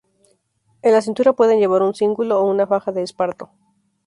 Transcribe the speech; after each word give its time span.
En 0.81 0.93
la 0.93 1.01
cintura 1.03 1.33
pueden 1.33 1.59
llevar 1.59 1.83
un 1.83 1.93
cíngulo 1.93 2.39
o 2.41 2.49
una 2.49 2.65
faja 2.65 2.91
de 2.91 3.03
esparto. 3.03 3.51